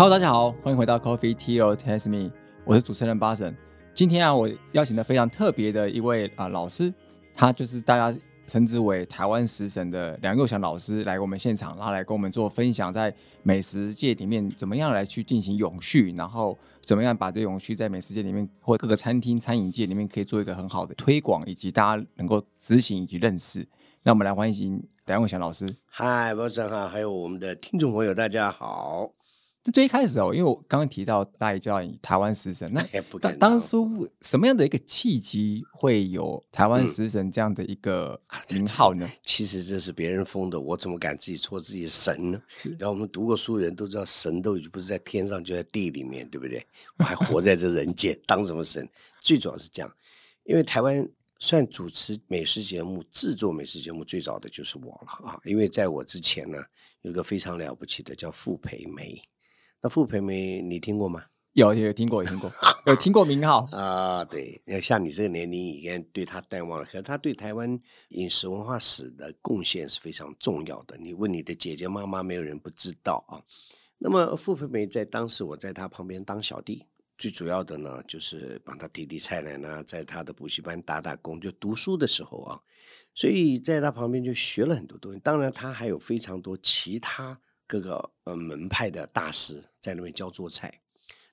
[0.00, 2.32] Hello，大家好，欢迎回到 Coffee Tea or Taste Me，
[2.64, 3.54] 我是主持人巴神。
[3.92, 6.90] 今天啊，我邀请了非常特别的一位啊老师，
[7.34, 23.68] 他就是大家称之为台湾食神的梁佑祥老师，来我们现场，然后来跟我们做分享，在美食界里面怎么样来去进行永续，然后怎么样把这永续在美食界里面或各个餐厅、餐饮界里面可以做一个很好的推广，以及大家能够执行以及认识。
[24.02, 25.68] 那我们来欢迎梁永祥老师。
[25.84, 29.10] 嗨，包神哈，还有我们的听众朋友，大家好。
[29.62, 32.82] 这最一开始哦，因为我刚刚提到大家叫你台湾食神，那
[33.20, 39.06] 当当初什么样的一个契机会有台湾食神这样的一个名号呢？
[39.22, 42.40] 其实这是别人封的，我怎么敢自己说自己神呢？
[42.78, 46.66] 然后我们读过书的人都知道，神都已经不是在天上，就在地里面，对不对？
[46.96, 48.88] 我还活在这人间，当什么神？
[49.20, 49.94] 最主要是这样，
[50.44, 51.06] 因为台湾
[51.38, 55.38] 算主持美食节目、制作美食节目最早的就是我了啊！
[55.44, 56.56] 因为在我之前呢，
[57.02, 59.22] 有个非常了不起的叫傅培梅。
[59.82, 61.24] 那傅培梅你听过吗？
[61.54, 62.52] 有有听过，有听过，
[62.86, 64.24] 有听过名号 啊。
[64.24, 66.84] 对，要像你这个年龄，已经对他淡忘了。
[66.84, 70.96] 可是他对台湾饮食文化史的贡献是非常重要的。
[70.98, 73.42] 你问你的姐姐妈妈，没有人不知道啊。
[73.98, 76.86] 那么傅培梅在当时，我在他旁边当小弟，
[77.18, 82.60] 最主要的呢，就是帮他提提菜来呢，在他的补习班打打工，就读书的时候啊，
[83.12, 85.18] 所以在他旁边就学了很多东西。
[85.18, 87.40] 当然，他还有非常多其他。
[87.70, 90.80] 各个呃门派的大师在那边教做菜，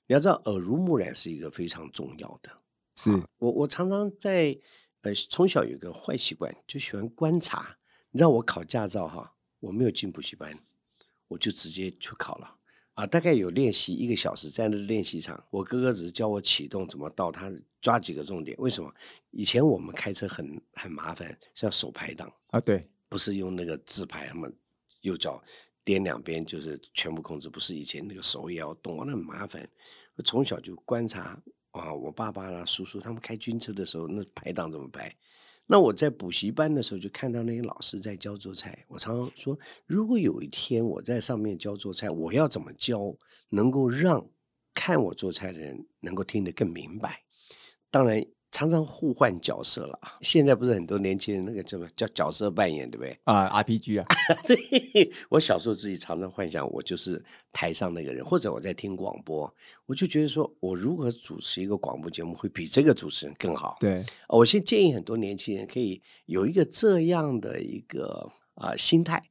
[0.06, 2.48] 你要知道耳濡目染是一个非常重要的。
[2.94, 4.56] 是我我常常在
[5.00, 7.78] 呃从小有个坏习惯，就喜欢观察。
[8.12, 10.56] 你知道我考驾照哈，我没有进补习班，
[11.26, 12.54] 我就直接去考了
[12.94, 13.04] 啊。
[13.04, 18.56] 大概有练习一个小时，在那练习场，我哥哥只是教我启动怎么倒，他抓几个重点。
[18.60, 18.94] 为什么？
[19.32, 24.48] 以前我们开车很很麻烦，是要手排档啊，对，不是用那个自排，那么
[25.00, 25.42] 右脚。
[25.88, 29.66] 颠两边就是全部控制，不是以前那个手也要动，那很麻烦。
[30.22, 35.10] 从小就观察啊，我爸爸啦、叔叔他们开军车的时候，那排档怎么排？
[35.64, 38.84] 那我在补习班的时候就看到那些老师在教做菜。
[38.88, 43.16] 我常常说，如果有一天我在上面教做菜，我要怎么教，
[43.48, 44.28] 能够让
[44.74, 47.22] 看我做菜的人能够听得更明白？
[47.90, 48.22] 当然。
[48.50, 50.16] 常常互换角色了啊！
[50.22, 53.16] 现在不是很多年轻人那个什么叫角色扮演，对不对？
[53.24, 54.06] 啊，RPG 啊！
[54.46, 57.22] 对，我小时候自己常常幻想，我就是
[57.52, 59.52] 台上那个人，或者我在听广播，
[59.86, 63.76] 我就觉得说我如何主持一个广播节目会比这个主持人更好。
[63.80, 69.22] 对，我先建议很多年轻人可以有一个这样的一个啊心态，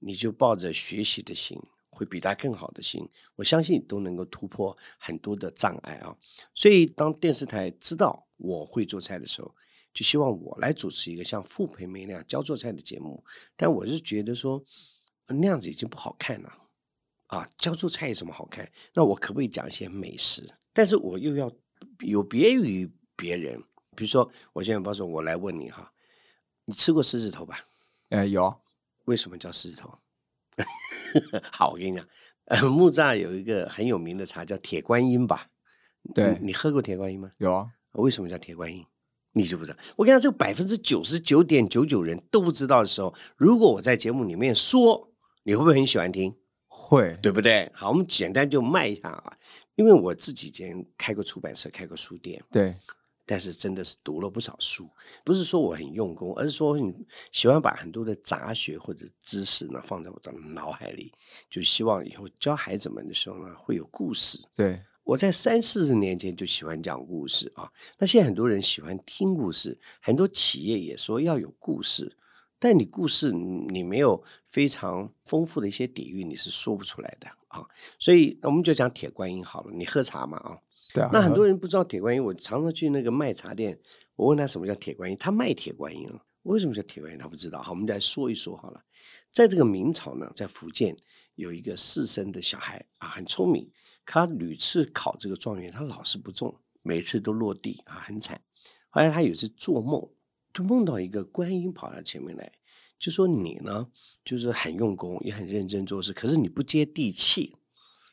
[0.00, 1.58] 你就抱着学习的心。
[1.96, 6.14] 会比他更好的心，我相信都能够突破很多的障碍啊！
[6.54, 9.54] 所以当电视台知道我会做菜的时候，
[9.94, 13.24] 就希望我来主持一个像傅培梅那样教做菜的节目。
[13.56, 14.62] 但我是觉得说
[15.28, 16.52] 那样子已经不好看了
[17.28, 17.48] 啊！
[17.56, 18.70] 教做菜有什么好看？
[18.92, 20.46] 那我可不可以讲一些美食？
[20.74, 21.50] 但是我又要
[22.00, 23.58] 有别于别人，
[23.96, 25.90] 比如说我现在包说，我来问你哈，
[26.66, 27.60] 你吃过狮子头吧？
[28.10, 28.60] 呃，有。
[29.06, 29.98] 为什么叫狮子头？
[31.52, 32.06] 好，我跟你讲，
[32.46, 35.46] 呃，木栅有一个很有名的茶叫铁观音吧？
[36.14, 37.32] 对，你喝过铁观音吗？
[37.38, 37.66] 有啊。
[37.92, 38.84] 为什么叫铁观音？
[39.32, 39.78] 你知不知道？
[39.96, 45.12] 我跟你讲，这个百分之九十九点九九人都不知道的时候，如果我在节目里面说，
[45.44, 46.34] 你会不会很喜欢听？
[46.68, 47.70] 会，对不对？
[47.74, 49.36] 好，我们简单就卖一下啊，
[49.74, 52.76] 因为我自己以前开过出版社，开过书店，对。
[53.26, 54.88] 但是真的是读了不少书，
[55.24, 56.94] 不是说我很用功，而是说你
[57.32, 61.12] 喜欢把很多的杂学或者知识呢放在我的脑海里，
[61.50, 64.38] 就希望以后教孩子们的时候呢会有故事。
[64.54, 72.16] 对，我在三四十年前就喜欢讲故事啊，那现在很多人喜欢听故事，很多企业也说要有故事，
[72.60, 77.66] 但你故事你没有非常丰富的一些底蕴，你是说不出来的啊。
[77.98, 80.58] 所以我们就讲铁观音好了，你喝茶嘛啊。
[81.12, 83.78] 那很多人不知道铁观音，我常常去那个卖茶店，
[84.14, 87.18] 我问他什么叫铁观音，他卖铁观音啊，为什么叫铁观音？
[87.18, 87.60] 他不知道。
[87.62, 88.82] 好，我们来说一说好了。
[89.30, 90.96] 在这个明朝呢，在福建
[91.34, 93.70] 有一个士绅的小孩啊，很聪明，
[94.04, 98.40] 他屡次考这个状元，他老是不中，每次都落地啊，很惨。
[98.88, 100.08] 后来他有一次做梦，
[100.54, 102.50] 就梦到一个观音跑到前面来，
[102.98, 103.88] 就说你呢，
[104.24, 107.54] 就是很用功，也很认真做事，可是你不接地气。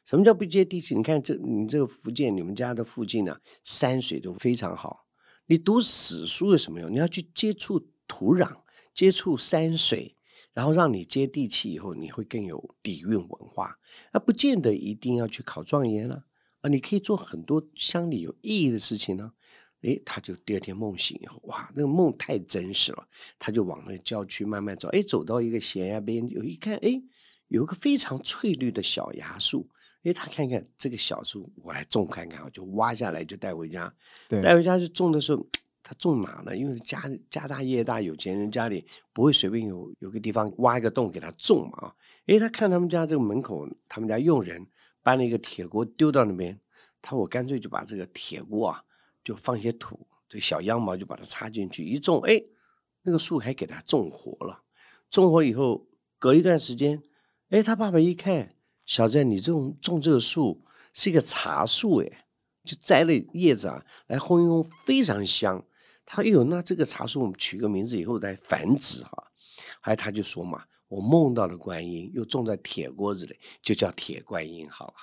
[0.05, 0.95] 什么叫不接地气？
[0.95, 5.05] 你看这你这个福建，你们家的附近呢，山水都非常好。
[5.45, 6.91] 你读史书有什么用？
[6.91, 8.61] 你要去接触土壤，
[8.93, 10.15] 接触山水，
[10.53, 13.79] 然后让你接地气以后，你会更有底蕴文化。
[14.11, 16.25] 那不见得一定要去考状元了
[16.61, 16.69] 啊！
[16.69, 19.33] 你可以做很多乡里有意义的事情呢。
[19.81, 23.07] 诶，他就第二天梦醒以后，哇，那个梦太真实了。
[23.37, 27.03] 他就往那个郊区慢慢走，诶，走到一个悬崖边，有一看，诶，
[27.49, 29.69] 有一个非常翠绿的小芽树。
[30.03, 33.93] 哎，他看看这个小树，我来种看看，我就挖下来就带回家。
[34.27, 35.45] 对，带回家就种的时候，
[35.81, 36.55] 他种哪呢？
[36.55, 41.95] 因为家家大业大，有钱人家里不会随便有有个地方挖一个洞给他种嘛啊。
[42.27, 44.67] 哎，他看他们家这个门口，他们家佣人
[45.01, 46.59] 搬了一个铁锅丢到那边，
[47.01, 48.83] 他我干脆就把这个铁锅啊，
[49.23, 52.43] 就放些土，这小秧苗就把它插进去一种，哎，
[53.03, 54.63] 那个树还给他种活了。
[55.09, 57.03] 种活以后，隔一段时间。
[57.49, 58.52] 哎，他爸爸一看，
[58.85, 60.63] 小郑，你这种种这个树
[60.93, 62.25] 是一个茶树，哎，
[62.63, 65.63] 就摘了叶子啊，来烘一烘，非常香。
[66.05, 69.11] 他，哎呦，那这个茶树我们取个名字以后来繁殖哈。
[69.81, 74.93] 后来他就说嘛，我梦到了观音，又种在铁锅子里，就叫铁观音好了。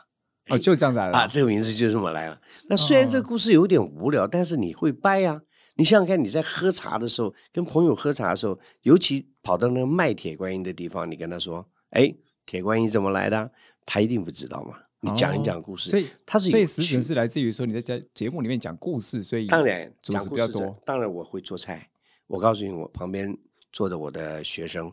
[0.55, 2.39] 哦，就这样子来了啊，这个名字就这么来了。
[2.69, 5.41] 那虽然这个故事有点无聊，但是你会掰呀。
[5.77, 12.15] 你想想看，你在喝茶的时候，跟朋友喝茶的时候，尤其跑到那个卖铁观音的地方，你跟他说，哎。
[12.47, 13.51] 铁观音怎么来的？
[13.87, 14.79] 他一定不知道嘛。
[15.03, 20.75] 你讲一讲故事，所以他是所以实情是来自于说你在在节目里面讲故事，所以当然讲故事。
[20.85, 21.91] 当然我会做菜。
[22.27, 23.37] 我告诉你，我旁边
[23.73, 24.93] 坐的我的学生，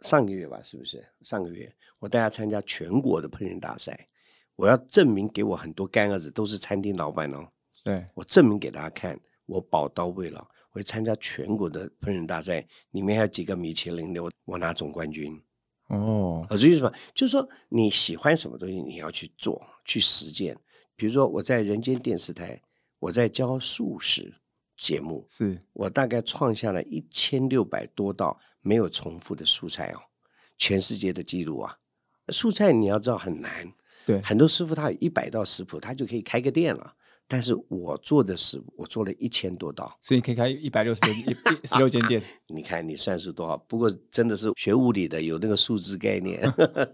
[0.00, 1.02] 上个月吧，是不是？
[1.22, 4.06] 上个月我带他参加全国的烹饪大赛，
[4.54, 7.48] 我要证明给我很多干儿子都是餐厅老板哦。
[7.82, 15.40] 对我证明给大家看，我宝刀未老，我参加全国的烹饪大赛，里面还有几个米其林的，我我拿总冠军。
[15.88, 16.92] 哦，呃，所以什么？
[17.14, 20.56] 就是说你喜欢什么东西，你要去做，去实践。
[20.96, 22.60] 比如说我在人间电视台，
[22.98, 24.34] 我在教素食
[24.76, 30.00] 节目，是我大概创下了一千六百多道没有重复的素菜哦，
[30.56, 31.76] 全世界的记录啊！
[32.28, 33.72] 素菜你要知道很难，
[34.04, 36.94] 对，很多师傅他有一百道食谱，他就可以开个店了。
[37.30, 41.00] 但是我做的是，我做了一千多道，所以你可以开一百六十
[41.62, 42.22] 十六间店。
[42.48, 43.54] 你看你算是多少？
[43.68, 46.40] 不过真的是学物理的，有那个数字概念。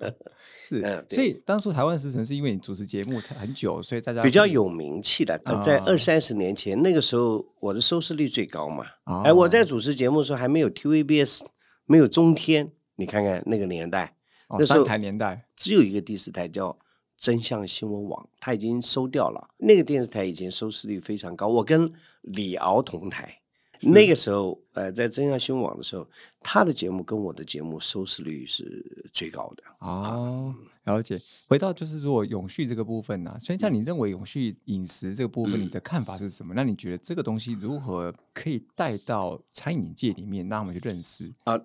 [0.60, 5.40] 是，嗯所以当初台湾食神是因为你主持节目很久，所以大家比较有名气的。
[5.62, 8.84] 在二三十年前，那个时候我的收视率最高嘛。
[9.22, 11.42] 哎，我在主持节目的时候还没有 TVBS，
[11.86, 12.72] 没有中天。
[12.96, 14.16] 你看看那个年代，
[14.58, 16.76] 那三台年代只有一个第四台叫。
[17.24, 19.48] 真相新闻网，他已经收掉了。
[19.56, 21.90] 那个电视台以前收视率非常高，我跟
[22.20, 23.40] 李敖同台。
[23.80, 26.06] 那个时候，呃，在真相新闻网的时候，
[26.40, 29.62] 他的节目跟我的节目收视率是最高的。
[29.80, 30.54] 哦，
[30.84, 31.18] 了解。
[31.48, 36.52] 回到就是说永续这个部分呢，所以像你认为永续饮食这个部分，你的看法是什么？
[36.54, 41.56] 那你觉得这个东西如何可以带到餐饮界里面，让我们去认识啊？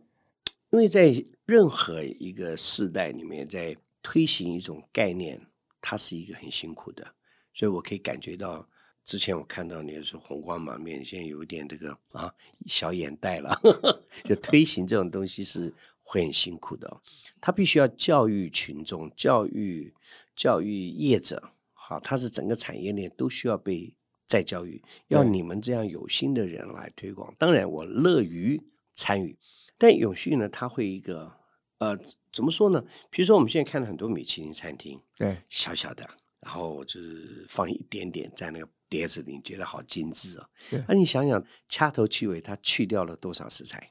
[0.71, 5.41] 因为在任何一个时代里面，在推行一种概念。
[5.81, 7.15] 他是一个很辛苦的，
[7.53, 8.67] 所以我可以感觉到，
[9.05, 12.33] 之前我看到你的时候红光满面，现在有一点这个啊
[12.67, 13.59] 小眼袋了。
[14.25, 17.01] 就推行这种东西是会很辛苦的，
[17.39, 19.93] 他必须要教育群众、教育
[20.35, 23.95] 教育业者，好，他是整个产业链都需要被
[24.27, 27.33] 再教育，要你们这样有心的人来推广。
[27.37, 28.61] 当然，我乐于
[28.93, 29.37] 参与，
[29.77, 31.38] 但永续呢，它会一个。
[31.79, 31.97] 呃，
[32.31, 32.83] 怎么说呢？
[33.09, 36.07] 比如说，我们现在看到很多米其林餐厅，对，小小的，
[36.41, 40.49] 然后就是放一点点在那个碟子里，觉得好精致哦。
[40.87, 43.89] 那你想想，掐头去尾，它去掉了多少食材？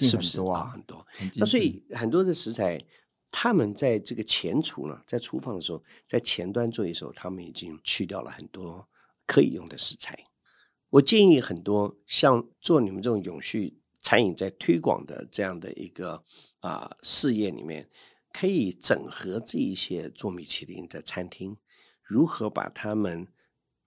[0.00, 0.68] 是不是啊？
[0.72, 1.06] 很多。
[1.36, 2.80] 那所以很多的食材，
[3.30, 8.88] 他们在这个前厨呢，在厨房的时候，在前端做的时候，他们已经去掉了很多
[9.26, 10.18] 可以用的食材。
[10.90, 13.79] 我建议很多像做你们这种永续。
[14.00, 16.24] 餐饮在推广的这样的一个
[16.60, 17.88] 啊事业里面，
[18.32, 21.56] 可以整合这一些做米其林的餐厅，
[22.02, 23.28] 如何把他们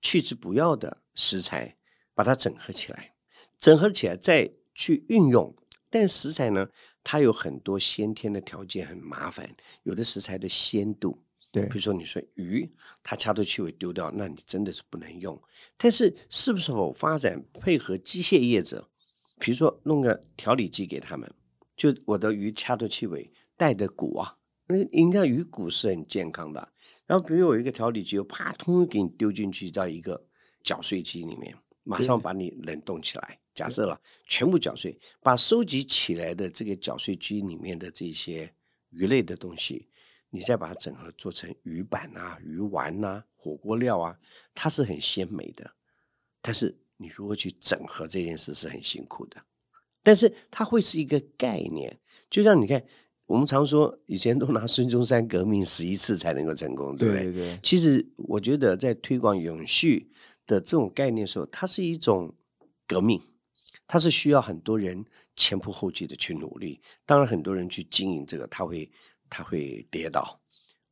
[0.01, 1.77] 去之不要的食材，
[2.13, 3.15] 把它整合起来，
[3.57, 5.55] 整合起来再去运用。
[5.89, 6.69] 但食材呢，
[7.03, 9.55] 它有很多先天的条件，很麻烦。
[9.83, 12.71] 有的食材的鲜度，对，比如说你说鱼，
[13.03, 15.41] 它掐头去尾丢掉，那你真的是不能用。
[15.77, 18.89] 但是是不是否发展配合机械业者？
[19.43, 21.29] 比如说弄个调理机给他们，
[21.75, 26.71] 就我的鱼掐头去尾带的骨啊，那人家鱼骨是很健康的。
[27.05, 30.25] 然后比如有一个调理机，啪通给你丢进去到一个
[30.63, 33.41] 搅碎机里面，马上把你冷冻起来。
[33.53, 38.55] 假设了全部搅碎，把收集起来的这个搅碎机里面的这些
[38.91, 39.89] 鱼类的东西，
[40.29, 44.17] 你再把它整合做成鱼板啊、鱼丸啊、火锅料啊，
[44.55, 45.69] 它是很鲜美的。
[46.41, 46.79] 但是。
[46.97, 49.43] 你如何去整合这件事是很辛苦的，
[50.01, 51.99] 但是它会是一个概念。
[52.29, 52.83] 就像你看，
[53.25, 57.23] 我们常说以前都拿孙中山革命十一次才能够成功，对不对？
[57.25, 57.59] 对对。
[57.63, 60.11] 其实我觉得在推广永续
[60.45, 62.33] 的这种概念的时候，它是一种
[62.87, 63.21] 革命，
[63.87, 65.03] 它是需要很多人
[65.35, 66.81] 前仆后继的去努力。
[67.05, 68.91] 当然，很多人去经营这个，他会
[69.29, 70.39] 他会跌倒。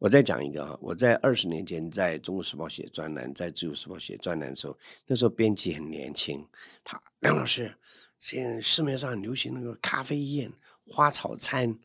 [0.02, 6.44] 我再讲一个啊，我在二十年前在中国时报写专栏，在自由时报写专栏的时候，那时候编辑很年轻，
[6.84, 7.76] 他梁老师，
[8.18, 10.52] 现在市面上很流行那个咖啡宴、
[10.88, 11.78] 花草餐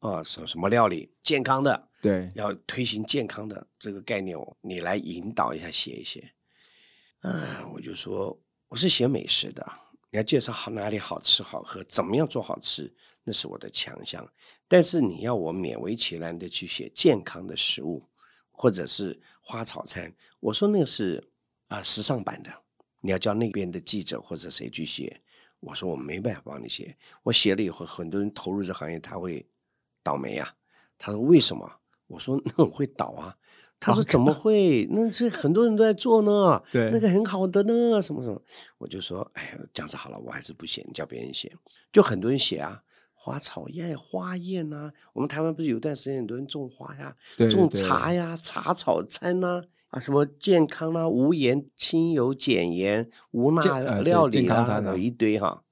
[0.00, 6.32] 啊，什么什么料理，健康的，对，要推行健康的这个概念，你来引导一下，写一写。
[7.20, 8.36] 啊，我就说
[8.66, 9.64] 我是写美食的，
[10.10, 12.92] 你要介绍好哪里好吃好喝，怎么样做好吃。
[13.24, 14.26] 那是我的强项，
[14.66, 18.02] 但是你要我勉为其难的去写健康的食物，
[18.50, 21.22] 或者是花草餐，我说那个是
[21.68, 22.50] 啊时尚版的，
[23.00, 25.20] 你要叫那边的记者或者谁去写，
[25.60, 29.46] 我说我没办法帮你写，我写了以后，很多人投入这行业他会
[30.02, 30.54] 倒霉啊。
[30.96, 31.70] 他说为什么？
[32.06, 33.36] 我说那我会倒啊。
[33.78, 34.86] 他说怎么会？
[34.90, 38.42] 那这很多人都在做呢，对，那个很好的呢，什么什么。
[38.76, 41.50] 我就说，哎呀，这样子好了，我还是不写，你叫别人写。
[41.90, 42.82] 就很多人写啊。
[43.22, 47.14] 花草宴、花宴呐，我们台湾不是有段时间很多人种花呀、
[47.50, 55.62] 种茶呀、茶草餐呐，啊，什么健康啦、无盐、清油、减盐、无钠料理啦，有一堆哈。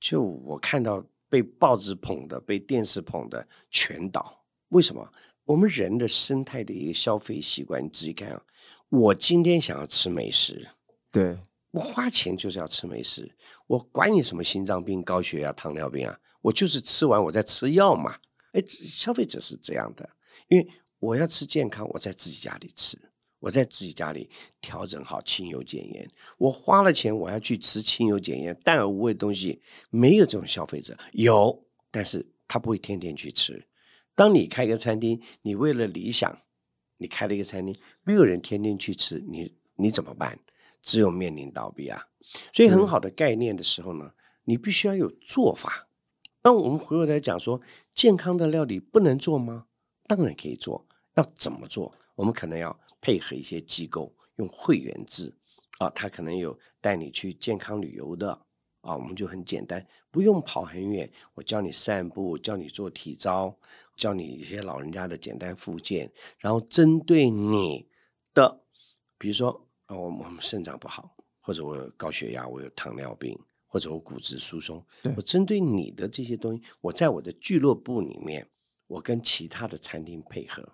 [0.00, 4.42] 就我看到被报纸捧的、被电视捧的全倒。
[4.70, 5.08] 为什么？
[5.44, 8.42] 我们人的生态的一个消费习惯，你仔细看啊。
[8.88, 10.66] 我今天想要吃美食，
[11.12, 11.38] 对
[11.70, 13.30] 我花钱就是要吃美食，
[13.68, 16.18] 我管你什么心脏病、高血压、糖尿病啊。
[16.40, 18.18] 我就是吃完我再吃药嘛，
[18.52, 20.08] 哎，消费者是这样的，
[20.48, 20.68] 因为
[20.98, 22.98] 我要吃健康，我在自己家里吃，
[23.38, 24.30] 我在自己家里
[24.60, 26.10] 调整好清油减盐。
[26.38, 33.66] 我花了钱，我要去吃清油减盐、淡而无味的东西，没有这种消费者，有，但是他不会天天去吃。
[34.14, 36.40] 当你开一个餐厅，你为了理想，
[36.98, 40.38] 你开了一个餐厅，没有人天天去吃，你你怎么办？
[40.82, 42.08] 只有面临倒闭啊！
[42.54, 44.12] 所以很好的概念的时候呢，
[44.44, 45.88] 你必须要有做法。
[46.42, 47.60] 那我们回过来讲说，
[47.92, 49.66] 健康的料理不能做吗？
[50.06, 51.94] 当然可以做，要怎么做？
[52.14, 55.34] 我们可能要配合一些机构，用会员制
[55.78, 58.32] 啊，他可能有带你去健康旅游的
[58.80, 63.54] 啊，我们就很简单，不用跑很远，我教你散步，教你做体操，
[63.96, 67.86] 教你一些老人家的简单复健，然后针对你
[68.32, 68.62] 的，
[69.18, 73.38] 比如说啊，我我们肾脏不好，或者我有高血压，我有糖尿病。
[73.72, 74.84] 或者我骨质疏松，
[75.16, 78.50] 我针对你的这些东西，我在我的俱乐部里面，
[78.88, 80.72] 我跟其他的餐厅配合，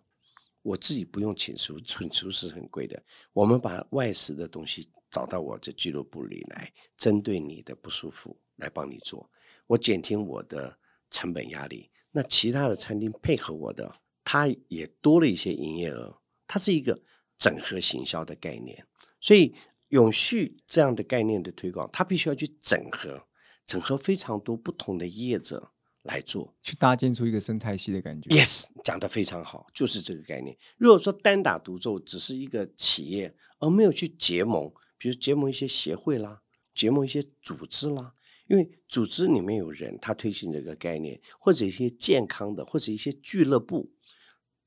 [0.62, 3.03] 我自己不用请厨，请厨师很贵的，
[3.35, 9.31] 我们把外食的东西找到我这俱乐部里来，针对你的不舒服来帮你做，
[9.67, 10.79] 我减轻我的
[11.11, 11.91] 成本压力。
[12.12, 16.99] 那其他的餐厅配合我的，它也多了一些营业额，它是一个
[17.37, 18.87] 整合行销的概念，
[19.21, 19.55] 所以。
[19.97, 23.26] 永续这样的概念的推广，它必须要去整合，
[23.65, 25.73] 整合非常多不同的业者
[26.03, 28.29] 来做，去搭建出一个生态系的感觉。
[28.29, 30.55] Yes，讲的非常好，就是这个概念。
[30.76, 36.43] 如果说单打独奏，只是一个企业，而没有去结盟，比如结盟一些协会啦，
[36.75, 38.12] 结盟一些组织啦，
[38.49, 43.91] 因为组织里面有人，他推行这个概念，或者一些健康的，或者一些俱乐部。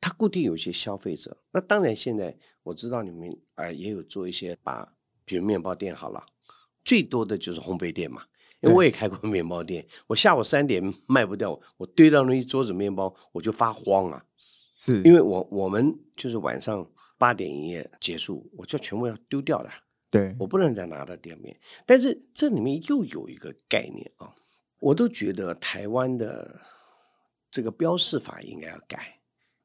[0.02, 1.44] 他固定有一些消费者。
[1.52, 4.96] 那当然，现在我知道你们啊也有做一些把。
[5.30, 6.26] 比如面包店好了，
[6.84, 8.24] 最多的就是烘焙店嘛。
[8.62, 14.26] 因为我也开过面包店，我下午三点卖不掉，我堆到那一桌子面包，我就发慌啊。
[14.76, 19.70] 是因为我我们就是晚上八点营业结束，我就全部要丢掉的。
[20.10, 21.56] 对我不能再拿到店面。
[21.86, 24.34] 但是这里面又有一个概念啊，
[24.80, 26.60] 我都觉得台湾的
[27.52, 29.20] 这个标示法应该要改，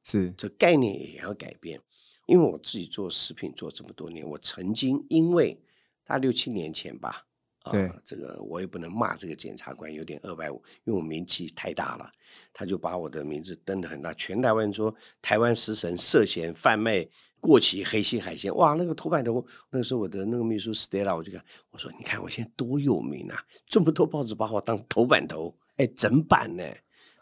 [0.05, 1.81] 是这概念也要改变。
[2.27, 5.61] 因为我自己做食品做这么多年，我曾经因为
[6.05, 7.27] 大六七年前吧，
[7.65, 7.73] 啊，
[8.05, 12.11] 这个我也不能骂这个检察官有点二百五，因为我名气太大了，
[12.53, 17.07] 他就把我的名字登的很大，全台湾说台湾食神涉嫌贩卖
[17.41, 26.65] 过期黑心海鲜，哇，那个头版头，那个时候我的那个秘书 Stella，我就看，我说你看我现在多有名啊，这么多报纸把我当头版头，哎，整版呢，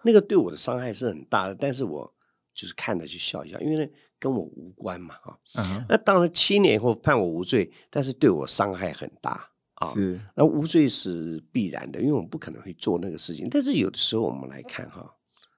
[0.04, 2.14] 那个对我的伤害是很大的，但是我
[2.54, 3.92] 就是看着就笑一笑，因为呢。
[4.22, 5.36] 跟我无关嘛，哈，
[5.88, 9.86] 那当然七年以后判我无罪，但是对我伤害很大啊。
[9.88, 13.48] 是，那无罪是必然的，因为我们不可能会做那个事情。
[13.50, 15.12] 但是有的时候我们来看哈，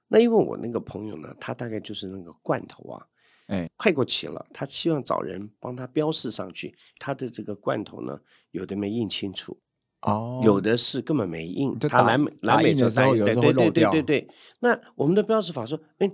[0.08, 3.06] 那因为我那个朋友呢，他大概就是那个罐头啊，
[3.48, 6.74] 哎，快过期了，他希望找人帮他标示上去。
[6.98, 8.18] 他的这个罐头呢，
[8.52, 9.60] 有的没印清楚。
[10.04, 13.24] 哦，有的是根本没印，它南美南美的时候有。
[13.24, 14.28] 对对对对对，
[14.60, 16.10] 那我们的标识法说，哎，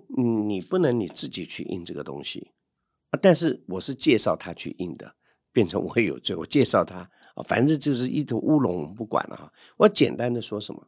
[0.47, 2.53] 你不能你自己去印这个东西
[3.11, 3.19] 啊。
[3.21, 5.15] 但是我是介绍他去印的，
[5.53, 6.37] 变成我有罪。
[6.37, 6.99] 我介绍他
[7.35, 9.53] 啊，反正就是一头乌龙，我们不管了哈。
[9.77, 10.87] 我简单的说什么，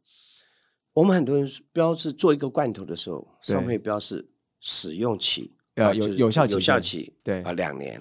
[0.92, 4.30] 我们很多人标志做一个罐头的时候，上面标示
[4.60, 8.00] 使用期啊有有效期有效期对啊两年。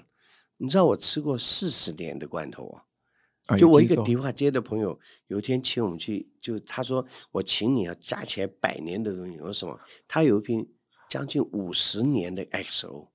[0.58, 2.84] 你知道我吃过四十年的罐头啊！
[3.46, 9.36] 啊就我一个迪化街的朋友，有一天请我们去，就他说我请你啊，加起来百年的东西。
[9.38, 9.78] 我说什么？
[10.06, 10.66] 他有一瓶
[11.08, 13.08] 将近五十年的 XO，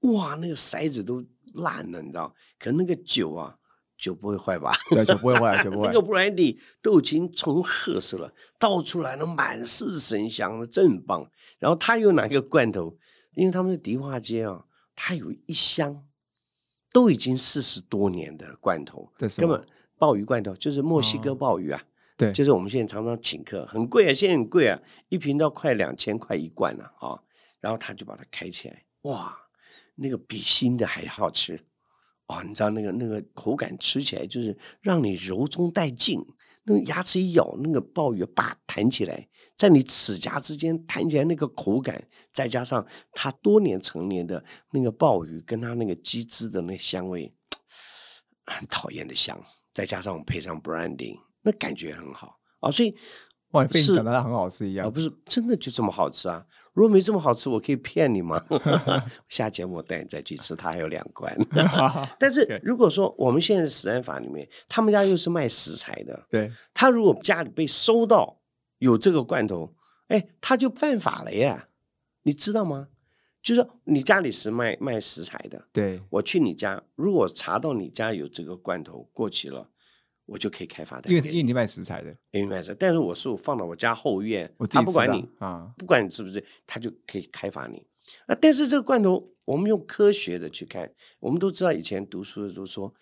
[0.00, 1.24] 哇，那个塞子都
[1.54, 2.34] 烂了，你知道？
[2.58, 3.56] 可那个酒啊，
[3.96, 4.72] 酒不会坏吧？
[4.90, 11.30] 对酒不会坏，酒 不会那个 brandy 都已经从褐色了，倒出来了满是神香的，真棒。
[11.58, 12.98] 然后他又拿个罐头，
[13.34, 16.04] 因为他们的迪化街啊，他有一箱
[16.92, 19.64] 都已经四十多年的罐头，根本
[19.98, 21.82] 鲍鱼罐头就是墨西哥哦鲍鱼啊，
[22.16, 27.22] 对，就是我们现在常常请客，很贵啊，现在很贵啊，一瓶都要快两千块一罐了啊。
[27.60, 29.32] 然后他就把它开起来，哇，
[29.94, 31.64] 那个比新的还好吃。
[32.26, 36.20] 哦，你知道那个那个口感吃起来就是让你柔中带劲，
[36.64, 47.34] 那个牙齿一咬，那个鲍鱼叭弹起来，在你齿颊之间弹起来那个口感，再加上它多年成年的那个鲍鱼跟它那个鸡汁的那香味，
[48.46, 49.42] 很讨厌的香，
[49.74, 52.70] 再加上我们配上 branding，那感觉很好啊。
[52.70, 52.96] 所以
[53.52, 54.92] 哇，被你是讲的很好吃一啊，样。
[54.92, 56.44] 不是真的就这么好吃啊？
[56.72, 58.42] 如果没这么好吃，我可以骗你吗？
[59.28, 61.36] 下节目我带你再去吃，它还有两罐。
[62.18, 68.40] 但是如果说我们现在的食安法里面，他们家又是卖食材的，对，他如果家里被收到
[68.78, 69.74] 有这个罐头，
[70.08, 71.68] 哎，他就犯法了呀，
[72.22, 72.88] 你知道吗？
[73.42, 79.68] 就是说你家里是卖卖食材的，对，我去你家，如果查到你家有这个罐头过期了，
[80.32, 81.10] 我就可以开发的。
[81.10, 87.86] 因为因为你卖食材的，卖食材，但是我是我放到我家后院，他不管你，啊，不管你是不是，他就可以开发你
[88.26, 88.34] 啊。
[88.40, 92.94] 但是这个罐头，我们用科学的去看，我们都知道以前读书的时候说，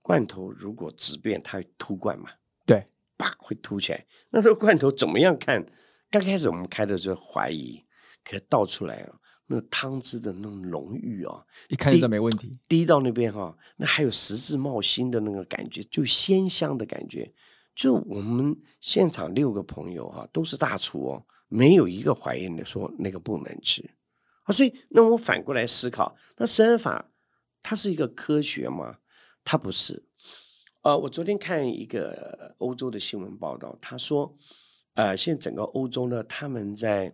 [0.00, 2.30] 罐头如果质变，它会凸罐嘛，
[2.64, 4.06] 对，叭会凸起来。
[4.30, 5.66] 那这个罐头怎么样看？
[6.08, 7.82] 刚开始我们开的时候怀疑，
[8.22, 12.58] 可倒出来了，那个汤汁的那种浓郁啊，一看就知道没问题。
[12.68, 17.32] 滴到那边哈，那还有十字冒心的那个感觉，就鲜香的感觉。
[17.74, 23.88] 就我们现场六个朋友哈，都是大厨哦，没有一个怀疑的说那个不能吃
[24.44, 24.52] 啊。
[24.52, 27.10] 所以，那我反过来思考，那食安法
[27.60, 28.98] 它是一个科学吗？
[29.44, 30.04] 它不是。
[30.82, 34.36] 呃，我昨天看一个欧洲的新闻报道，他说，
[34.94, 37.12] 呃，现在整个欧洲呢，他们在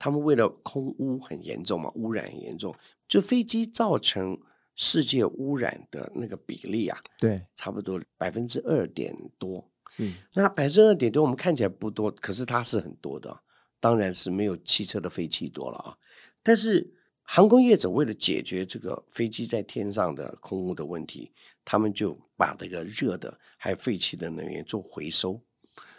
[0.00, 2.74] 他们为了空污很严重嘛，污染很严重，
[3.06, 4.40] 就飞机造成
[4.74, 9.70] 世界污染的那个比例啊，对，差不多百分之二点多。
[9.90, 13.42] 是，那百分之二点多，我们看起来不多，可是它是很多的，
[13.78, 15.98] 当然是没有汽车的废气多了啊。
[16.42, 21.30] 但是航空业者为了解决这个飞机在天上的空污的问题，
[21.62, 25.42] 他们就把这个热的还有废气的能源做回收，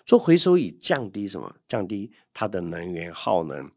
[0.06, 1.56] 做回收以降低什么？
[1.68, 3.70] 降低它的能源耗能，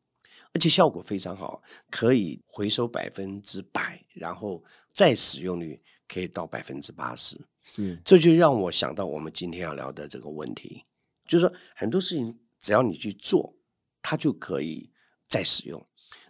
[0.55, 4.63] 而且效果非常好，可以回收百分之百，然后
[4.93, 7.37] 再使用率可以到百分之八十。
[7.65, 10.85] 是，这就让我想到我们今天要聊的这个问题，
[11.27, 13.57] 就是说很多事情只要你去做，
[14.01, 14.91] 它就可以
[15.27, 15.85] 再使用。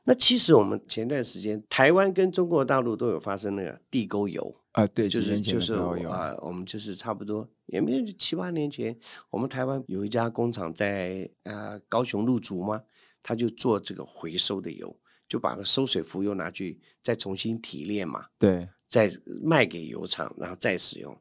[0.04, 8.96] 那其实我们前段时间台湾跟中国大陆都有发生那个地沟油，啊，对，就是就是啊、我们就是差不多也没有七八年前，
[9.30, 12.82] 我们台湾有一家工厂在呃高雄入主嘛，
[13.24, 14.94] 他就做这个回收的油，
[15.26, 19.10] 就把收水浮油拿去再重新提炼嘛，对，再
[19.42, 21.18] 卖给油厂，然后再使用。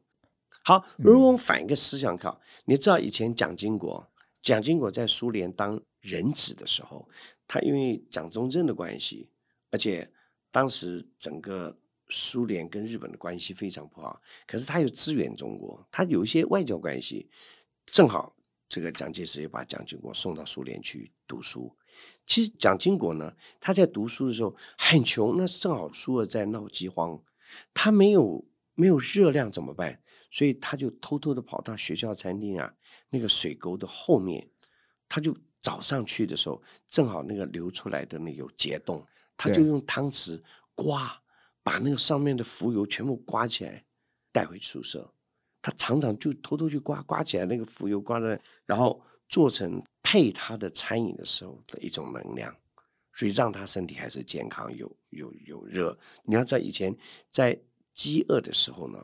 [0.62, 4.06] 好，如果我们反一个思想考，你知道以前蒋经国，
[4.42, 7.08] 蒋经国在苏联当人质的时候，
[7.48, 9.30] 他因为蒋中正的关系，
[9.70, 10.12] 而且
[10.50, 11.76] 当时整个
[12.08, 17.30] 苏联跟日本的关系非常不好，可是他又支援中国，他有一些外交关系，
[17.86, 18.36] 正好
[18.68, 21.74] 这个蒋介石也把蒋经国送到苏联去读书。
[22.26, 27.22] 其实蒋经国呢，他在读书的时候很穷，那正好苏俄在闹饥荒，
[27.72, 30.00] 他没有没有热量怎么办？
[30.30, 32.74] 所以他就偷偷的跑到学校餐厅啊，
[33.10, 34.48] 那个水沟的后面，
[35.08, 40.42] 他就早上去的时候，正好那个流出来的那有结冻，他就用汤匙
[40.74, 41.22] 刮，
[41.62, 43.84] 把那个上面的浮油全部刮起来，
[44.32, 45.12] 带回宿舍。
[45.62, 52.54] 他常常就偷偷去刮，刮起来那个浮油刮的，然后做成配他的餐饮的时候的一种能量，
[53.12, 55.98] 所以让他身体还是健康，有有有热。
[56.22, 56.96] 你要知道以前
[57.30, 57.58] 在
[57.92, 58.98] 饥饿的时候呢，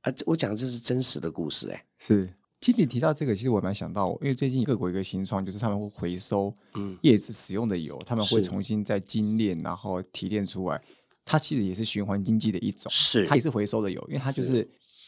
[0.00, 2.28] 啊，这我讲这是真实的故事哎、是。
[2.58, 10.80] 其实你提到这个，其实我蛮想到，因为最近各国一个新创，就是他们会回收嗯叶子使用的油，他们会重新再精炼，然后提炼出来。
[11.22, 14.66] 它其实也是循环经济的一种，是它也是回收的油，因为它就是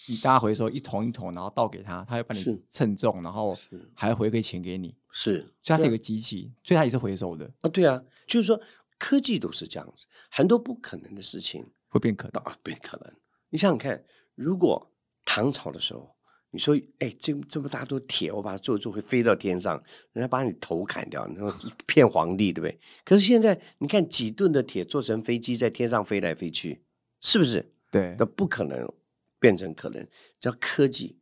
[0.09, 3.57] 你大家回收一桶一桶，然后倒给他，他会帮你称重，然后
[3.95, 7.51] 还会回馈钱给你，是，所以它是一个机器，所以它也是回收的。
[7.61, 8.61] 啊，对啊，就是说
[8.99, 12.43] 科技都是这样子，很多不可能的事情会变可能。
[12.43, 13.13] 啊，变可能。
[13.51, 14.03] 你想想看，
[14.35, 14.91] 如果
[15.25, 16.17] 唐朝的时候，
[16.51, 19.83] 你说，哎，这这么大堆铁，我把它做做会飞到天上，
[20.15, 21.55] 人家把你头砍掉，你说
[21.87, 22.81] 骗皇帝对不对？
[23.05, 26.83] 可是现在你看几吨的铁做成飞机在天上飞来飞去，
[27.21, 27.75] 是不是？
[27.91, 28.91] 对，那不可能
[29.39, 30.07] 变成可能，
[30.41, 31.19] 叫科技。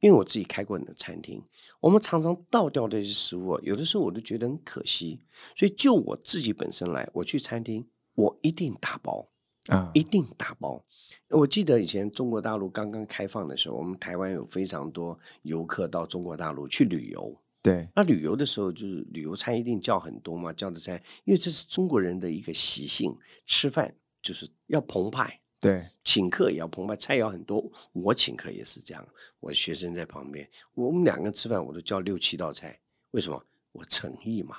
[0.00, 1.44] 因为我自己开过很多餐厅，
[1.78, 5.20] 我们常常倒掉这些食物，有的时候我都觉得很可惜。
[5.54, 9.28] 所以就我自己本身来，我去餐厅，我一定打包，
[9.66, 10.82] 啊，一定打包。
[11.28, 17.38] 我记得以前中国大陆刚刚开放的时候，我们台湾有非常多游客到中国大陆去旅游。
[17.60, 25.39] 对，那旅游的时候，就是旅游餐一定叫很多嘛，叫的餐，因为这是中国人的一个习性，吃饭就是要澎湃。
[25.60, 27.70] 对，请客也要澎湃，菜肴很多。
[27.92, 29.06] 我请客也是这样，
[29.40, 32.80] 我学生在旁边，我们两个人吃饭，我都叫六七道菜。
[33.10, 33.44] 为什么？
[33.72, 34.56] 我诚意嘛，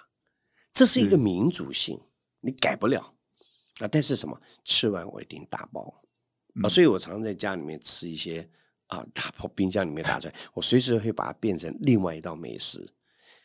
[0.71, 1.99] 这是一个民族性，
[2.39, 3.13] 你改不了
[3.79, 3.87] 啊。
[3.87, 4.39] 但是什么？
[4.63, 8.47] 吃完我一定打包啊，嗯所以我常常在家里面吃一些
[8.87, 12.89] 啊，打包冰箱里面打出来，我随时会把它变成另外一道美食。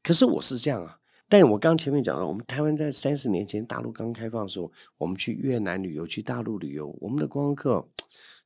[0.05, 7.88] 可是我是这样啊，但我刚前面讲了，我们台湾在三十年前大陆刚开放的时候，我们去越南旅游，去大陆旅游，我们的观光客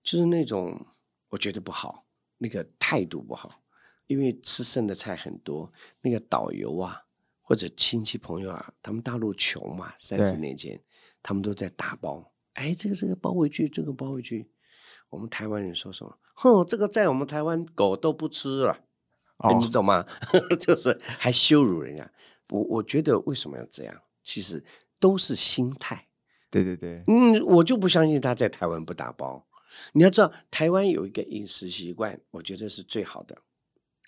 [0.03, 0.87] 就是那种
[1.29, 2.07] 我觉得不好，
[2.39, 3.63] 那个态度不好，
[4.07, 7.03] 因为吃剩的菜很多，那个导游啊
[7.43, 10.81] 或者亲戚朋友啊，他们大陆穷嘛，三十年前
[11.23, 14.49] 他们都在打包，哎，这个这个包回去，这个包回去。
[15.11, 16.19] 我们台湾人说什么？
[16.35, 18.85] 哼，这个在我们台湾狗都不吃了。
[19.39, 20.07] 哎哦你懂吗？
[20.61, 22.11] 就是还羞辱人家。
[22.51, 24.03] 我我觉得为什么要这样？
[24.23, 24.63] 其实
[24.99, 26.09] 都是心态。
[26.51, 29.47] 对对对，嗯，我就不相信他在台湾不打包。
[29.93, 33.39] 你要知道，台湾有一个饮食习惯，我觉得是最好的。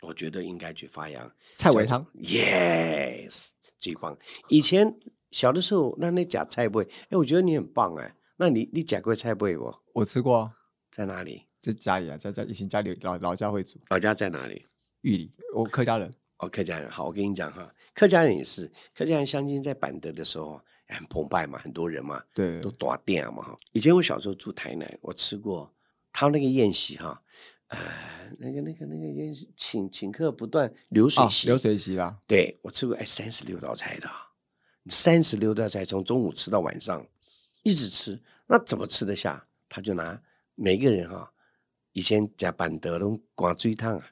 [0.03, 4.19] 我觉得应该去发扬菜尾汤，，yes，最棒。
[4.49, 4.99] 以前
[5.31, 8.17] 小的时候，那那假菜味，哎，我觉得你很棒哎。
[8.39, 9.73] 那你你假过菜味不？
[9.93, 10.53] 我吃过啊，
[10.91, 11.47] 在哪里？
[11.61, 14.67] 在家里啊，在在以前家里老老家会煮老家在哪里？
[15.03, 23.57] 玉里，我客家人，哦，客家人好，我跟你讲哈，客家人也是，客家人相亲在板德的时候很澎湃嘛，很多人嘛，对都大店嘛哈。
[23.71, 25.73] 以前我小时候住台南，我吃过
[26.13, 27.23] 他那个宴席哈，
[27.69, 27.79] 呃，
[28.41, 34.27] 那个那个那个宴席请请客不断流水啊，席，流水席啦，对我吃过哎三十六道菜的啊，
[34.89, 37.07] 三十六道菜从中午吃到晚上，
[37.63, 39.47] 一直吃，那怎么吃得下？
[39.69, 40.21] 他就拿
[40.57, 41.33] 每个人哈，
[41.93, 44.11] 以前讲板德拢刮水汤啊，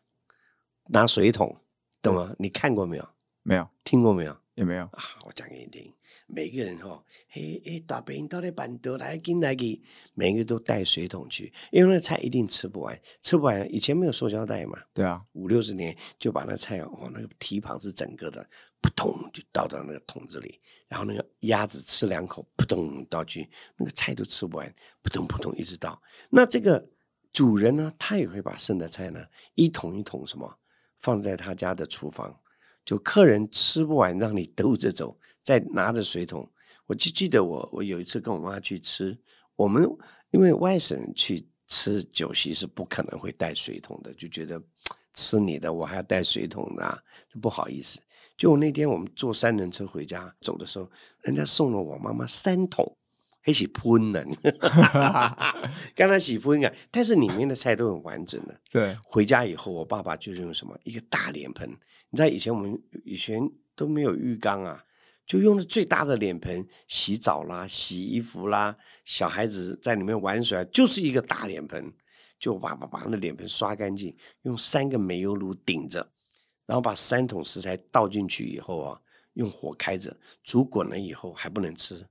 [0.86, 1.56] 拿水桶，
[2.02, 2.34] 懂吗？
[2.38, 3.08] 你看过没有？
[3.42, 4.36] 没有，听过没有？
[4.54, 5.90] 也没有，啊，我讲给你听，
[6.26, 9.80] 每个人哈、嘿，嘿，大饼到底板德来进来给，
[10.12, 18.46] 每个都带水桶去，因为那个菜一定吃不完，吃不完，以前没有塑胶袋嘛，对啊，五六十年就把那菜哦，那个蹄膀是整个的，
[18.82, 26.02] 扑通就倒到那个桶子里，然后那个鸭子吃两口，扑通倒去，那个菜都吃不完，扑通扑通一直倒。
[26.28, 26.86] 那这个
[27.32, 30.58] 主人呢，他也会把剩的菜呢一桶一桶什么
[31.00, 32.38] 放在他家的厨房，
[32.84, 36.48] 就客人吃不完让你兜着走，再拿着水桶。
[36.86, 39.18] 我就记得我我有一次跟我妈去吃，
[39.56, 39.88] 我们
[40.30, 44.60] 因为外省人去吃酒席是不可能会带水桶的，就觉得
[45.14, 47.04] 吃你的我还要带水桶的、
[47.40, 48.00] 不好意思。
[48.36, 50.90] 就那天我们坐三轮车回家走的时候，
[51.22, 52.96] 人家送了我妈妈三桶，
[53.42, 54.22] 还是喷呢，
[55.96, 58.61] 刚才洗喷啊，但是里面的菜都很完整的。
[58.70, 61.68] 对，回家以后，我爸爸就是用什么一个大脸盆，
[62.11, 63.40] 你知道以前我们以前
[63.74, 64.85] 都没有浴缸啊，
[65.26, 71.92] 就用的最大的脸盆洗澡啦、洗衣服啦，小孩子在里面玩水啊，就是一个大脸盆，
[72.38, 76.07] 就我爸爸把那脸盆刷干净，用三个煤油炉顶着，
[76.66, 79.00] 然后把三桶食材倒进去以后啊，
[79.33, 82.07] 用火开着，煮滚了以后还不能吃，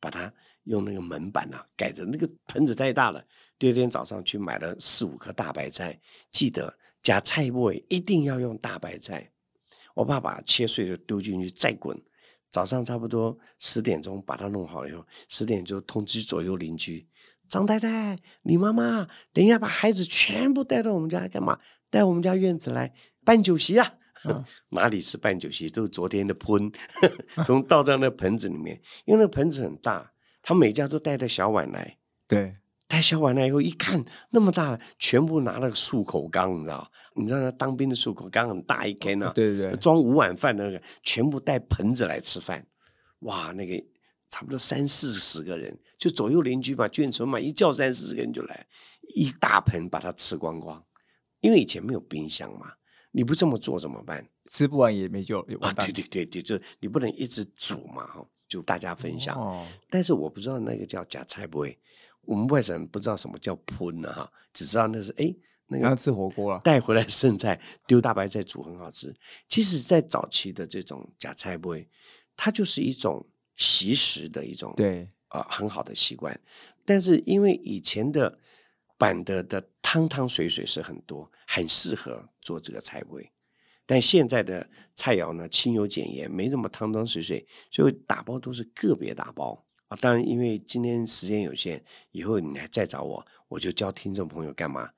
[0.00, 0.32] 把它
[0.70, 3.22] 用那个门板啊盖着，那个盆子太大了。
[3.58, 9.32] 第二天早上去买了四五颗大白菜，记得加菜尾一定要用大白菜。
[9.94, 12.00] 我爸把切碎了丢进去再滚。
[12.50, 17.06] 早上差不多十点钟把它弄好以后，十点就通知左右邻居，
[17.48, 21.58] 张太太、李妈妈，等一下把孩子全部带到我们家干嘛？
[21.90, 22.92] 带我们家院子来
[23.24, 23.94] 办酒席啊！
[24.24, 26.70] 嗯 哪里是办酒席，都是昨天的喷，
[27.46, 32.54] 从倒在那盆子里面，因为那盆子很大，他每家都带着小碗来，对，
[32.86, 36.90] 带小碗来以后一看那么大，全部拿了个漱口缸，你知道？
[37.14, 42.66] 你知道那当兵的漱口缸很大一根啊，对对对，装五碗饭的那个，全部带盆子来吃饭，
[43.20, 43.74] 哇，那个
[44.28, 48.66] 差不多三四十个人，就左右邻居嘛，眷村嘛，一叫三四十个人就来，
[49.14, 50.82] 一大盆把它吃光光，
[51.40, 52.72] 因为以前没有冰箱嘛，
[53.12, 54.26] 你不这么做怎么办？
[54.50, 55.92] 吃不完也没救，啊，对。
[55.92, 59.34] 对对对，就你不能一直煮嘛哈，就大家分享。
[59.34, 61.78] 哦，但是我不知道那个叫假菜不会，
[62.22, 65.32] 我们外省人不知道什么叫喷呢哈，只知道那是哎
[65.68, 66.60] 那个吃火锅了。
[66.64, 69.14] 带回来剩菜丢大白菜煮很好吃。
[69.48, 71.88] 其实，在早期的这种假菜不会，
[72.36, 76.38] 它就是一种习食的一种对，呃很好的习惯。
[76.84, 78.36] 但是因为以前的
[78.98, 83.30] 板的的汤汤水水是很多，很适合做这个菜味。
[83.90, 89.98] 但现在的菜肴呢，清油简盐，没那么汤汤水水，所以打包都是个别打包啊。
[90.00, 94.88] 当然，因为今天时间有限，以后你还再找我，我就教听众朋友干嘛？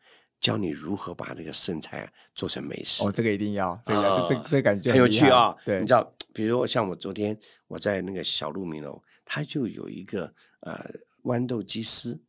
[0.40, 3.02] 教你如何把这个剩菜啊做成美食。
[3.02, 5.56] 哦，这个一定要，这个要，这啊这这感觉就很有趣啊！
[5.64, 7.34] 对你知，道，比如像我昨天
[7.68, 10.84] 我在那个小鹿鸣楼，它就有一个呃
[11.22, 12.20] 豌豆鸡丝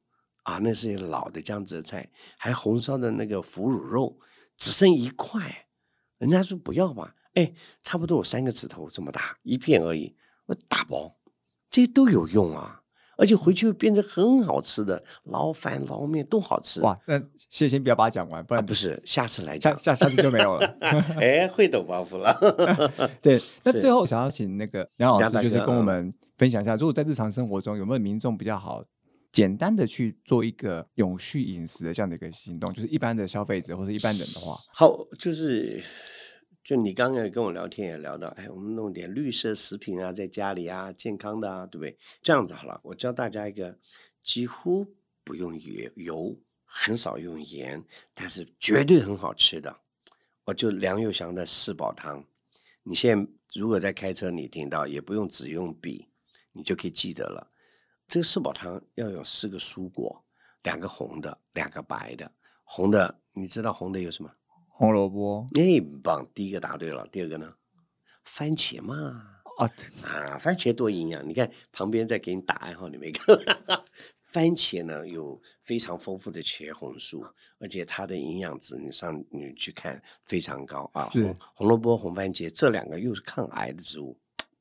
[0.43, 4.17] 啊，那是老的江浙菜，还红烧的那个腐乳肉，
[4.56, 5.67] 只剩一块，
[6.23, 11.13] 人家说不要吧，哎，差不多有三个指头这么大一片而已，我打包，
[11.69, 12.81] 这些都有用啊，
[13.17, 16.79] 而且回去会变成很好吃的捞饭捞面都好吃。
[16.81, 19.77] 哇，那谢先不要把它讲完，不啊，然不是，下次来讲。
[19.77, 20.65] 下下次就没有了。
[21.19, 22.33] 哎，会抖包袱了。
[23.21, 28.81] 对， 那最后想要请那个梁老师，就是跟我们分享一下，如果在日常生活中有没有民众比较好
[29.34, 35.84] 简单的去做一个永续饮食的这样的一个行动，就是一般的消费者或者一般人的话，好，就是
[36.63, 41.98] 就你刚才跟我聊天也聊到，哎，我们弄点绿色食品啊，在家里啊，健康的啊，对不对？
[42.22, 43.80] 这样子好了，我教大家一个
[44.22, 44.86] 几乎
[45.24, 49.76] 不用油油，很少用盐，但是绝对很好吃的，
[50.46, 52.24] 我就梁佑祥的四宝汤。
[52.84, 56.08] 你现在如果在开车，你听到也不用只用笔，
[56.52, 57.50] 你就可以记得了。
[58.13, 60.23] 这个四宝汤要有四个蔬果，
[60.62, 62.32] 两个红的，两个白的。
[62.63, 64.30] 红的，你知道红的有什么？
[64.69, 66.23] 红萝卜哎，棒！
[66.32, 67.56] 第一个答对了，第二个呢？
[68.23, 69.65] 番茄嘛，啊，
[70.04, 71.28] 啊，番茄多营养！
[71.28, 73.36] 你看旁边在给你打暗号，你没看？
[74.21, 77.26] 番茄呢有非常丰富的茄红素，
[77.58, 81.10] 而且它的营养值你上你去看非常高啊。
[81.56, 84.15] 红萝卜、红番茄这两个又是抗癌的植物，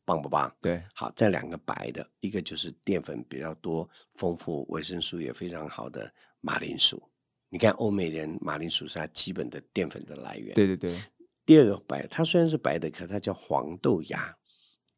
[0.05, 0.55] 棒不棒？
[0.61, 7.03] 对，好，这两个白的，一个就是淀粉比较多、丰富、维生素也非常好的马铃薯。
[7.49, 10.55] 你看欧美人马铃薯是它基本的淀粉的来源。
[10.55, 11.01] 对对对，
[11.45, 14.37] 第二个白，它虽然是白的，可它叫黄豆芽。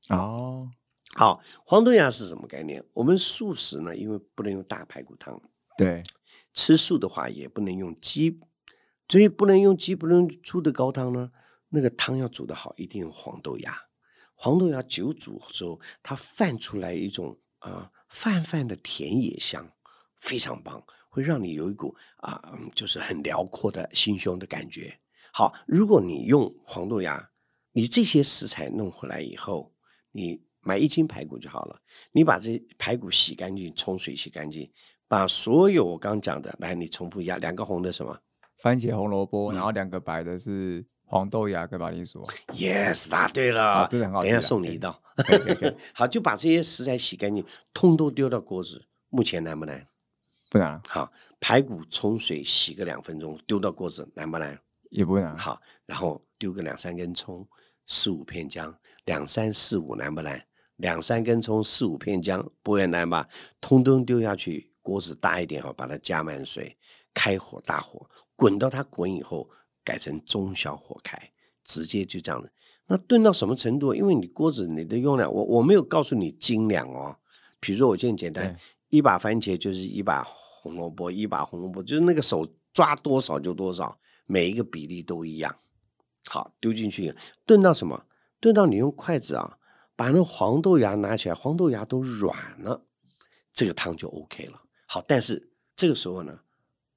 [0.08, 0.70] 哦，
[1.16, 2.84] 好，黄豆芽是什么概念？
[2.92, 5.40] 我们素食呢，因为不能用大排骨汤，
[5.76, 6.02] 对，
[6.52, 8.38] 吃素的话也不能用鸡，
[9.08, 11.30] 所以不能用鸡，不能用猪的高汤呢。
[11.70, 13.74] 那个汤要煮的好，一定用黄豆芽。
[14.34, 19.68] 黄豆芽久煮之后，它泛出来一种啊、呃泛泛的田野香，
[20.20, 24.96] 非常棒，会让你有一股啊、嗯就是很辽阔的心胸的感觉。
[25.32, 27.30] 好，如果你用黄豆芽，
[27.72, 29.74] 你这些食材弄回来以后，
[30.12, 31.80] 你买一斤排骨就好了。
[32.12, 34.70] 你把这排骨洗干净，冲水洗干净，
[35.08, 38.16] 把所有我刚刚讲的，来你重复一下，两个红的什么
[38.58, 45.00] 番茄红萝卜，嗯然后两个白的是黄豆芽跟马铃薯，？Yes，答对了，等一下送你一道。
[45.94, 48.84] 好，就把这些食材洗干净，通都丢到锅子。
[49.10, 49.86] 目前难不难？
[50.50, 54.58] 不难，好，排骨冲水洗个两分钟，丢到锅子，难不难？
[54.90, 57.46] 也不难，好，然后丢个两三根葱，
[57.86, 60.44] 四五片姜，两三四五难不难？
[60.76, 63.28] 两三根葱，四五片姜，不会难吧？
[63.60, 66.76] 通通丢下去，锅子大一点哈，把它加满水，
[67.12, 69.48] 开火大火滚到它滚以后，
[69.84, 71.30] 改成中小火开，
[71.62, 72.50] 直接就这样子。
[72.86, 73.94] 那炖到什么程度？
[73.94, 77.16] 因为你锅子你的用量，我我没有告诉你斤两哦。
[77.60, 85.54] 比如说我就很简单，一把番茄就是一把红萝卜，一把红萝卜就是那个手抓多少就多少，每一个比例都一样。
[86.26, 87.14] 好，丢进去
[87.46, 88.04] 炖到什么？
[88.40, 89.58] 炖到你用筷子啊，
[89.96, 92.84] 把那黄豆芽拿起来，黄豆芽都软了，
[93.54, 94.60] 这个汤就 OK 了。
[94.86, 96.38] 好，但是这个时候呢，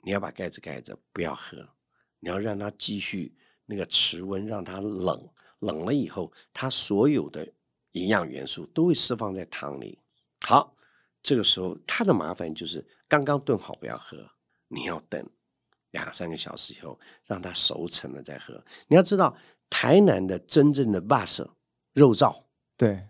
[0.03, 1.57] 你要把盖子盖着，不要喝，
[2.19, 7.47] 你要让它继续那个持温，让它冷，冷了以后，它所有的
[7.91, 9.99] 营养元素都会释放在汤里。
[10.41, 10.75] 好，
[11.21, 14.17] 这个时候它的麻烦就是刚刚炖好不要喝，
[14.67, 15.29] 你要等
[15.91, 18.63] 两三个小时以后，让它熟成了再喝。
[18.87, 19.35] 你要知道，
[19.69, 21.55] 台南的真正的巴色
[21.93, 22.43] 肉燥，
[22.77, 23.07] 对，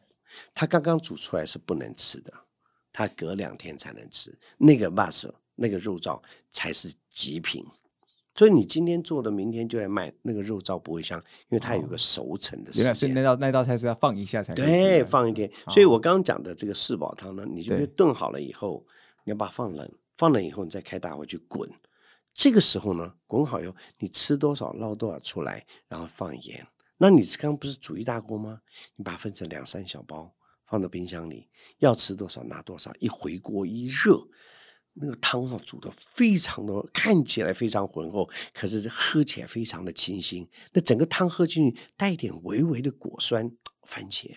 [0.54, 2.34] 它刚刚煮出来是不能吃的，
[2.92, 4.38] 它隔两天才能吃。
[4.58, 7.66] 那个巴色那个肉燥才是极品。
[8.38, 11.18] 所以你今天做的，明天就来卖，那个肉燥不会香，
[11.50, 13.12] 因为它有个熟成的时原来所以。
[13.12, 15.52] 那道那道菜是要放一下才对，放一天。
[15.70, 18.86] 所以我刚刚讲的这个四宝汤呢，你就炖好了以后，
[19.24, 21.68] 你要把它放冷，放冷以后你再开大火去滚，
[22.32, 26.68] 这个时候呢，滚好以后，你吃多少捞多少出来，然后放盐。
[27.00, 28.62] 那你刚刚不是煮一大锅吗？
[28.96, 30.32] 你把它分成两三小包，
[30.68, 31.48] 放到冰箱里，
[31.80, 34.20] 要吃多少拿多少，一回锅一热，
[35.00, 40.48] 那个汤啊煮的非常的看起来非常浑厚，可是喝起来非常的清新。
[40.74, 43.52] 那整个汤喝进去带一点微微的果酸，
[43.86, 44.30] 番茄，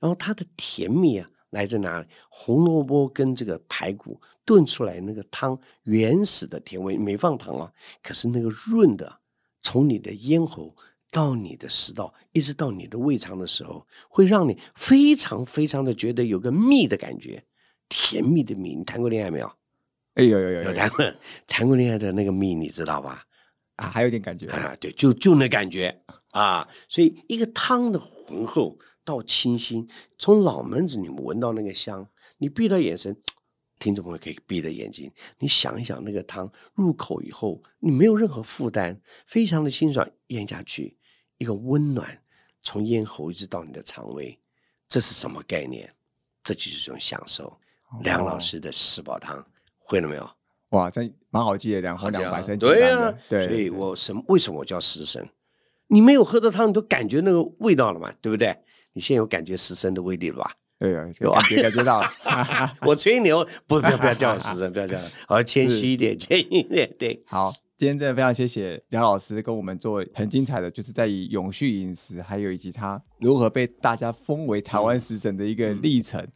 [0.00, 1.30] 然后它的甜蜜啊。
[1.50, 2.08] 来自哪里？
[2.28, 7.72] 红萝卜跟这个排骨炖出来那个汤，原始的甜味没放糖啊，
[8.02, 9.20] 可是那个润的，
[9.62, 10.74] 从你的咽喉
[11.12, 17.44] 到你的食道，一直到你的胃肠的时候，会让你非常非常的觉得有个蜜的感觉，
[17.88, 18.74] 甜蜜的蜜。
[18.74, 19.52] 你谈过恋爱没有？
[20.14, 21.14] 哎，有有有有谈过
[21.46, 23.24] 谈过恋爱的那个蜜，你知道吧？
[23.76, 28.78] 啊，还有点感觉啊，对，就就那感觉啊，所以一个汤的浑厚。
[29.06, 33.14] 到清新，从脑门子你们闻到那个香，你闭着眼神，
[33.78, 40.96] 听众朋友可以闭着眼睛，你想一想那个汤入口以后，你没有任何负担，非常的清爽，咽下去
[41.36, 42.22] 一个温暖，
[42.62, 44.40] 从咽喉一直到你的肠胃，
[44.88, 45.94] 这是什么概念？
[46.42, 47.60] 这就是一种享受。
[48.02, 49.46] 梁老师的四宝汤
[49.84, 50.28] 会了没有？
[50.70, 55.24] 哇，真蛮好记的，两喝两百升，对啊，对，所以我什为什么我叫食神？
[55.86, 58.56] 你没有喝到汤，你都感觉那个味道了嘛，对不对？
[58.94, 60.52] 你现在有感觉食神的威力了吧？
[60.78, 62.10] 对啊，有感觉感觉到了。
[62.82, 66.90] 我吹牛，不不要不要叫我食神，不要这样， 我要谦虚一点，谦虚一点。
[66.98, 76.26] 对，好，今天真的非常谢谢梁老师跟我们做很精彩的，就是在以永续饮食，还有以及他如何被大家封为台湾食神的一个历程。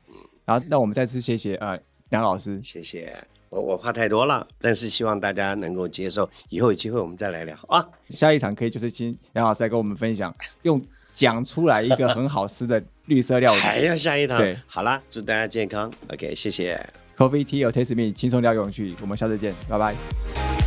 [0.44, 1.78] 然后，那我们再次谢谢呃
[2.10, 3.26] 梁老师，谢谢。
[3.50, 6.28] 我我话太多了，但是希望大家能够接受。
[6.48, 7.86] 以后有机会我们再来聊啊。
[8.10, 10.80] 下一场可以就是请杨老师来跟我们分享用。
[11.10, 14.38] 讲出来一个很好吃的绿色料理， 还要下一堂。
[14.38, 15.92] 对，好啦，祝大家健康。
[16.12, 16.78] OK，谢谢。
[17.16, 18.94] Coffee Tea or Taste Me，轻松聊永续。
[19.00, 20.57] 我们下次见，拜拜。